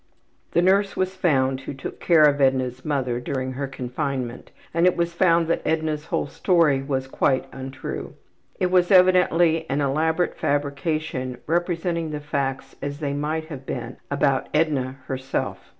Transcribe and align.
The 0.53 0.63
nurse 0.63 0.97
was 0.97 1.15
found 1.15 1.59
who 1.59 1.75
took 1.75 1.99
care 1.99 2.23
of 2.23 2.41
Edna's 2.41 2.81
``mother'' 2.81 3.23
during 3.23 3.51
her 3.51 3.67
confinement 3.67 4.49
and 4.73 4.87
it 4.87 4.97
was 4.97 5.13
found 5.13 5.45
that 5.47 5.61
Edna's 5.63 6.05
whole 6.07 6.25
story 6.25 6.81
was 6.81 7.05
quite 7.05 7.45
untrue. 7.51 8.15
It 8.59 8.71
was 8.71 8.89
evidently 8.89 9.69
an 9.69 9.79
elaborate 9.79 10.35
fabrication 10.39 11.37
representing 11.45 12.09
the 12.09 12.19
facts 12.19 12.75
as 12.81 12.97
they 12.99 13.13
might 13.13 13.45
have 13.49 13.67
been 13.67 13.97
about 14.09 14.49
Edna 14.55 14.93
herself. 15.05 15.59